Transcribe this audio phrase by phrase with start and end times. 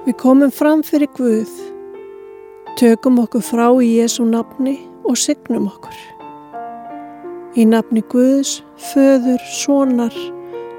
[0.00, 1.50] Við komum fram fyrir Guð,
[2.80, 5.98] tökum okkur frá í Jésu nafni og signum okkur.
[7.60, 10.16] Í nafni Guðs, föður, sonar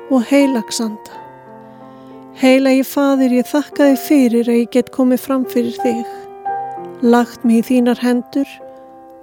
[0.09, 1.21] og heilagsanda.
[2.41, 6.11] Heilagi fadir, ég þakka þig fyrir að ég get komið fram fyrir þig.
[7.05, 8.57] Lagt mig í þínar hendur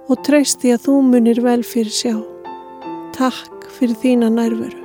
[0.07, 2.15] og treysti að þú munir vel fyrir sjá.
[3.19, 4.79] Takk fyrir þína nærveru.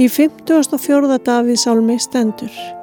[0.00, 1.20] Í 54.
[1.20, 2.79] Davíð sálmi stendur.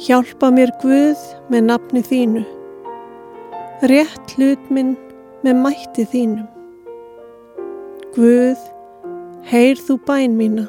[0.00, 1.20] Hjálpa mér Guð
[1.52, 2.40] með nafni þínu,
[3.90, 4.94] rétt hlut minn
[5.44, 6.46] með mætti þínum.
[8.14, 8.62] Guð,
[9.52, 10.64] heyr þú bæn mína,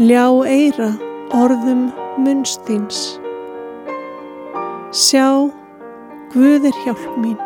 [0.00, 0.88] ljá eira
[1.36, 1.90] orðum
[2.24, 3.04] munst þíns.
[4.96, 5.28] Sjá,
[6.32, 7.38] Guð er hjálp mín,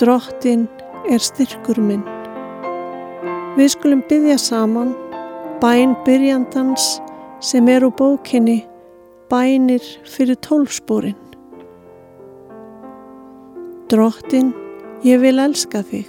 [0.00, 0.64] drottin
[1.12, 2.08] er styrkur minn.
[3.60, 4.96] Við skulum byggja saman
[5.60, 6.94] bæn byrjandans
[7.44, 8.62] sem er úr bókinni
[9.30, 11.18] bænir fyrir tólfspórin.
[13.90, 14.52] Drottin,
[15.04, 16.08] ég vil elska þig.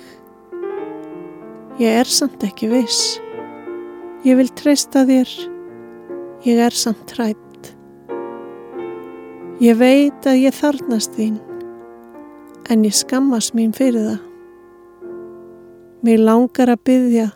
[1.80, 3.18] Ég er samt ekki viss.
[4.26, 5.34] Ég vil treysta þér.
[6.46, 7.42] Ég er samt hrætt.
[9.64, 11.38] Ég veit að ég þarnast þín,
[12.68, 14.24] en ég skammast mín fyrir það.
[16.04, 17.30] Mér langar að byggja,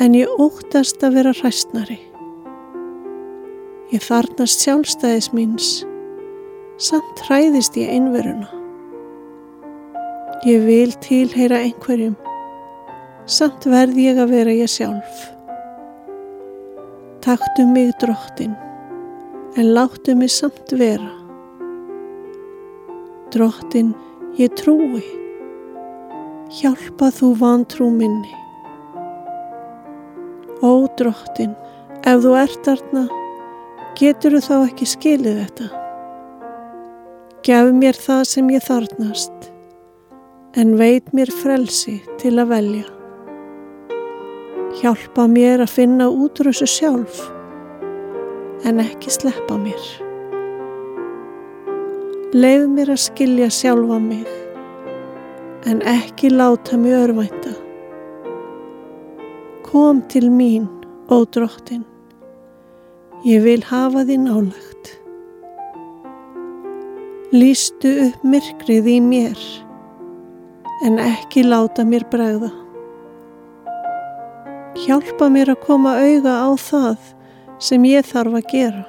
[0.00, 1.98] en ég óttast að vera hræstnari.
[3.92, 5.66] Ég þarnast sjálfstæðis míns,
[6.80, 8.46] samt hræðist ég einveruna.
[10.48, 12.14] Ég vil tilheyra einhverjum,
[13.28, 15.26] samt verð ég að vera ég sjálf.
[17.20, 18.56] Taktu mig drottin,
[19.60, 21.12] en láttu mig samt vera.
[23.36, 23.92] Drottin,
[24.40, 25.04] ég trúi,
[26.62, 28.32] hjálpa þú vantrú minni.
[30.64, 31.52] Ó drottin,
[32.08, 33.10] ef þú ert aðna,
[33.98, 35.68] getur þú þá ekki skilið þetta?
[37.42, 39.48] Gjaf mér það sem ég þarnast,
[40.58, 42.86] en veit mér frelsi til að velja.
[44.78, 47.20] Hjálpa mér að finna útrúsu sjálf,
[48.64, 49.90] en ekki sleppa mér.
[52.32, 54.28] Leif mér að skilja sjálfa mig,
[55.68, 57.56] en ekki láta mig örvænta.
[59.66, 60.70] Kom til mín,
[61.12, 61.91] ó drottin.
[63.22, 64.88] Ég vil hafa því nálagt.
[67.30, 69.42] Lýstu upp myrkrið í mér,
[70.82, 72.50] en ekki láta mér bregða.
[74.82, 77.12] Hjálpa mér að koma auða á það
[77.62, 78.82] sem ég þarf að gera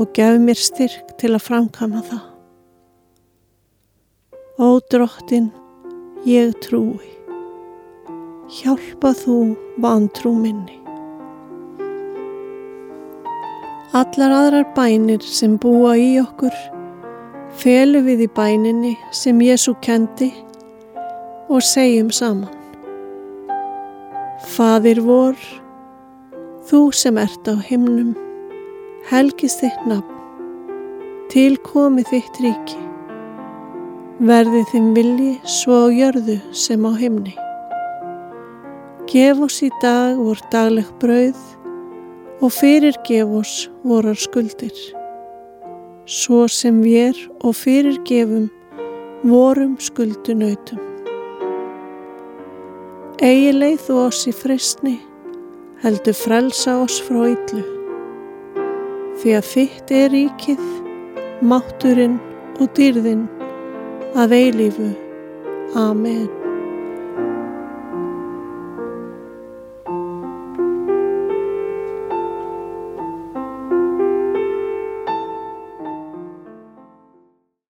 [0.00, 2.24] og gef mér styrk til að framkama það.
[4.56, 5.52] Ó drottin,
[6.24, 7.12] ég trúi.
[8.48, 9.38] Hjálpa þú
[9.84, 10.85] vantrú minni.
[13.96, 16.52] Allar aðrar bænir sem búa í okkur
[17.56, 20.28] felu við í bæninni sem Jésu kendi
[21.48, 22.52] og segjum saman.
[24.52, 25.38] Fadir vor,
[26.68, 28.12] þú sem ert á himnum,
[29.08, 30.20] helgist þitt nafn,
[31.32, 32.80] tilkomi þitt ríki,
[34.20, 37.36] verði þinn vilji svo á jörðu sem á himni.
[39.08, 41.40] Gef oss í dag vor dagleg brauð
[42.40, 43.54] og fyrirgef oss
[43.86, 44.74] vorar skuldir,
[46.06, 48.50] svo sem við og fyrirgefum
[49.26, 50.82] vorum skuldunautum.
[53.24, 54.98] Egi leið þú oss í fristni,
[55.80, 57.64] heldur frelsa oss frá yllu,
[59.22, 60.64] því að þitt er ríkið,
[61.40, 62.18] mátturinn
[62.60, 63.24] og dýrðinn
[64.16, 64.90] að eilífu.
[65.76, 66.45] Amen.